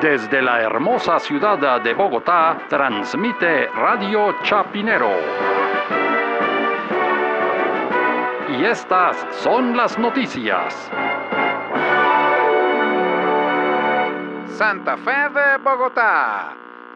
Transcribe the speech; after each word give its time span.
Desde 0.00 0.42
la 0.42 0.60
hermosa 0.60 1.18
ciudad 1.18 1.80
de 1.80 1.94
Bogotá, 1.94 2.58
transmite 2.68 3.66
Radio 3.68 4.36
Chapinero. 4.42 5.10
Y 8.50 8.64
estas 8.66 9.16
son 9.30 9.74
las 9.74 9.98
noticias. 9.98 10.90
Santa 14.48 14.98
Fe 14.98 15.28
de 15.30 15.56
Bogotá. 15.62 16.52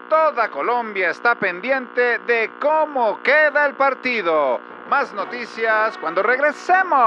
Toda 0.07 0.49
Colombia 0.49 1.09
está 1.09 1.33
pendiente 1.33 2.19
de 2.19 2.51
cómo 2.59 3.19
queda 3.23 3.65
el 3.65 3.73
partido. 3.73 4.59
Más 4.91 5.11
noticias 5.13 5.97
cuando 5.97 6.21
regresemos. 6.21 6.99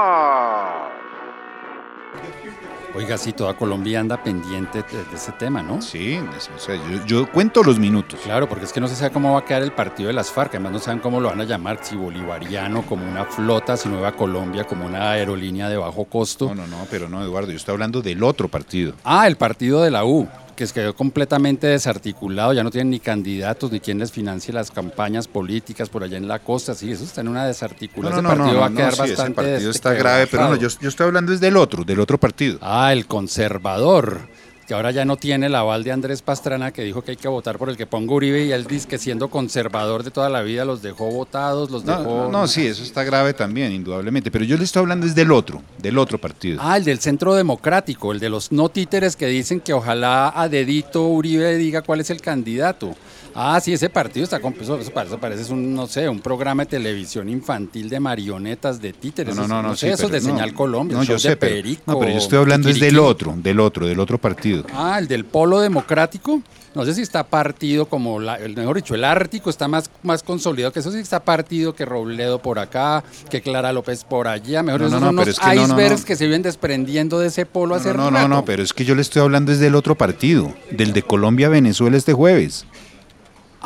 Oiga, 2.95 3.17
sí, 3.17 3.33
toda 3.33 3.55
Colombia 3.55 3.99
anda 3.99 4.23
pendiente 4.23 4.81
de, 4.81 5.03
ese 5.13 5.33
tema, 5.33 5.61
¿no? 5.61 5.81
Sí, 5.81 6.17
o 6.17 6.59
sea, 6.59 6.75
yo, 6.75 7.05
yo 7.05 7.29
cuento 7.29 7.61
los 7.61 7.77
minutos. 7.77 8.21
Claro, 8.23 8.47
porque 8.47 8.63
es 8.63 8.71
que 8.71 8.79
no 8.79 8.87
se 8.87 8.95
sabe 8.95 9.11
cómo 9.11 9.33
va 9.33 9.39
a 9.39 9.43
quedar 9.43 9.63
el 9.63 9.73
partido 9.73 10.07
de 10.07 10.13
las 10.13 10.31
FARC, 10.31 10.55
además 10.55 10.71
no 10.71 10.79
saben 10.79 10.99
cómo 10.99 11.19
lo 11.19 11.27
van 11.27 11.41
a 11.41 11.43
llamar, 11.43 11.79
si 11.81 11.97
bolivariano, 11.97 12.83
como 12.83 13.05
una 13.05 13.25
flota, 13.25 13.75
si 13.75 13.89
Nueva 13.89 14.13
Colombia, 14.13 14.63
como 14.63 14.85
una 14.85 15.11
aerolínea 15.11 15.67
de 15.67 15.75
bajo 15.75 16.05
costo. 16.05 16.47
No, 16.47 16.55
no, 16.55 16.67
no, 16.67 16.87
pero 16.89 17.09
no, 17.09 17.21
Eduardo, 17.21 17.51
yo 17.51 17.57
estoy 17.57 17.73
hablando 17.73 18.01
del 18.01 18.23
otro 18.23 18.47
partido. 18.47 18.93
Ah, 19.03 19.27
el 19.27 19.35
partido 19.35 19.83
de 19.83 19.91
la 19.91 20.05
U, 20.05 20.29
que 20.55 20.65
se 20.65 20.73
quedó 20.73 20.95
completamente 20.95 21.67
desarticulado, 21.67 22.53
ya 22.53 22.63
no 22.63 22.71
tienen 22.71 22.89
ni 22.91 22.99
candidatos, 22.99 23.71
ni 23.71 23.79
quien 23.79 23.99
les 23.99 24.11
financie 24.11 24.53
las 24.53 24.71
campañas 24.71 25.27
políticas 25.27 25.89
por 25.89 26.03
allá 26.03 26.17
en 26.17 26.27
la 26.27 26.39
costa, 26.39 26.73
sí, 26.73 26.91
eso 26.91 27.03
está 27.03 27.21
en 27.21 27.27
una 27.27 27.45
desarticulación. 27.45 28.23
no, 28.23 28.29
ese 28.29 28.37
no, 28.37 28.43
partido 28.43 28.53
no, 28.53 28.59
va 28.61 28.67
a 28.67 28.71
quedar 28.71 28.95
sí, 28.95 29.01
ese 29.01 29.11
bastante 29.11 29.35
partido 29.35 29.57
este, 29.57 29.69
está 29.69 29.93
grave, 29.93 30.27
pero 30.27 30.49
no, 30.49 30.55
yo 30.55 30.67
estoy 30.67 31.05
hablando 31.05 31.33
es 31.33 31.39
del 31.39 31.57
otro, 31.57 31.83
del 31.83 31.99
otro 31.99 32.17
partido. 32.17 32.57
Ah, 32.61 32.93
el 32.93 33.05
conservador, 33.05 34.21
que 34.67 34.73
ahora 34.73 34.91
ya 34.91 35.05
no 35.05 35.15
tiene 35.15 35.45
el 35.47 35.55
aval 35.55 35.83
de 35.83 35.91
Andrés 35.91 36.21
Pastrana, 36.21 36.71
que 36.71 36.83
dijo 36.83 37.03
que 37.03 37.11
hay 37.11 37.17
que 37.17 37.27
votar 37.27 37.57
por 37.57 37.69
el 37.69 37.77
que 37.77 37.85
ponga 37.85 38.13
Uribe, 38.13 38.45
y 38.45 38.51
él 38.51 38.65
dice 38.65 38.87
que 38.87 38.97
siendo 38.97 39.29
conservador 39.29 40.03
de 40.03 40.11
toda 40.11 40.29
la 40.29 40.41
vida 40.41 40.65
los 40.65 40.81
dejó 40.81 41.11
votados, 41.11 41.69
los 41.69 41.85
No, 41.85 41.97
dejó... 41.99 42.15
no, 42.23 42.29
no, 42.29 42.47
sí, 42.47 42.65
eso 42.65 42.83
está 42.83 43.03
grave 43.03 43.33
también, 43.33 43.71
indudablemente, 43.71 44.31
pero 44.31 44.43
yo 44.43 44.57
le 44.57 44.63
estoy 44.63 44.81
hablando 44.81 45.05
es 45.05 45.13
del 45.13 45.31
otro, 45.31 45.61
del 45.77 45.97
otro 45.97 46.17
partido. 46.17 46.59
Ah, 46.61 46.77
el 46.77 46.83
del 46.83 46.99
Centro 46.99 47.35
Democrático, 47.35 48.11
el 48.11 48.19
de 48.19 48.29
los 48.29 48.51
no 48.51 48.69
títeres 48.69 49.15
que 49.15 49.27
dicen 49.27 49.59
que 49.59 49.73
ojalá 49.73 50.33
a 50.35 50.49
dedito 50.49 51.07
Uribe 51.07 51.57
diga 51.57 51.81
cuál 51.81 52.01
es 52.01 52.09
el 52.09 52.21
candidato. 52.21 52.95
Ah, 53.33 53.59
sí, 53.61 53.73
ese 53.73 53.89
partido 53.89 54.23
está 54.23 54.39
con 54.39 54.53
eso, 54.59 54.77
eso 54.79 54.91
parece, 54.91 55.17
parece 55.17 55.51
un, 55.53 55.73
no 55.73 55.87
sé, 55.87 56.07
un 56.07 56.19
programa 56.21 56.63
de 56.63 56.69
televisión 56.71 57.27
infantil 57.29 57.89
de 57.89 57.99
marionetas, 57.99 58.81
de 58.81 58.93
títeres. 58.93 59.35
No, 59.35 59.47
no, 59.47 59.61
no, 59.61 59.69
no 59.69 59.75
sé, 59.75 59.93
pero 59.97 60.09
de 60.09 60.21
no, 60.21 60.25
Señal 60.27 60.53
Colombia, 60.53 60.95
No, 60.95 61.01
el 61.03 61.07
yo 61.07 61.19
sé, 61.19 61.35
pero, 61.35 61.55
Perico, 61.55 61.81
no, 61.85 61.99
pero 61.99 62.11
yo 62.11 62.17
estoy 62.17 62.37
hablando 62.39 62.69
es 62.69 62.79
del 62.79 62.97
otro, 62.99 63.33
del 63.37 63.59
otro, 63.59 63.87
del 63.87 63.99
otro 63.99 64.17
partido. 64.17 64.63
Ah, 64.73 64.97
el 64.99 65.07
del 65.07 65.25
Polo 65.25 65.59
Democrático. 65.59 66.41
No 66.73 66.83
sé 66.83 66.93
si 66.93 67.01
está 67.01 67.23
partido 67.23 67.85
como, 67.85 68.19
la- 68.19 68.35
el, 68.35 68.53
mejor 68.53 68.75
dicho, 68.75 68.95
el 68.95 69.05
Ártico 69.05 69.49
está 69.49 69.69
más, 69.69 69.89
más 70.03 70.23
consolidado, 70.23 70.73
que 70.73 70.79
eso 70.79 70.91
sí 70.91 70.97
está 70.99 71.21
partido 71.23 71.73
que 71.73 71.85
Robledo 71.85 72.39
por 72.39 72.59
acá, 72.59 73.01
que 73.29 73.41
Clara 73.41 73.71
López 73.71 74.03
por 74.03 74.27
allá. 74.27 74.61
Mejor 74.61 74.81
No, 74.81 74.87
esos 74.87 74.99
no, 74.99 75.07
son 75.07 75.15
unos 75.15 75.27
es 75.29 75.39
que 75.39 75.55
icebergs 75.55 76.03
que 76.03 76.17
se 76.17 76.25
vienen 76.25 76.41
desprendiendo 76.41 77.17
de 77.19 77.27
ese 77.27 77.45
polo 77.45 77.75
hace 77.75 77.93
No, 77.93 77.95
no, 77.95 78.11
no, 78.11 78.17
rato. 78.17 78.27
no, 78.27 78.43
pero 78.45 78.61
es 78.61 78.73
que 78.73 78.83
yo 78.83 78.93
le 78.93 79.01
estoy 79.03 79.21
hablando 79.21 79.53
es 79.53 79.59
del 79.59 79.73
otro 79.73 79.95
partido, 79.95 80.53
del 80.69 80.91
de 80.91 81.01
Colombia-Venezuela 81.03 81.95
este 81.95 82.11
jueves. 82.11 82.65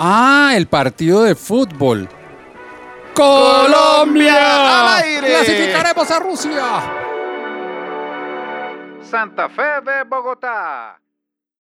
Ah, 0.01 0.53
el 0.55 0.65
partido 0.67 1.23
de 1.23 1.35
fútbol. 1.35 2.07
¡Colombia! 3.13 4.95
¡Al 4.95 5.03
aire! 5.03 5.27
¡Clasificaremos 5.27 6.09
a 6.09 6.19
Rusia! 6.19 6.63
Santa 9.01 9.49
Fe 9.49 9.81
de 9.83 10.03
Bogotá. 10.05 11.01